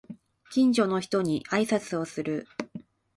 [0.49, 2.47] 近所の人に挨拶をする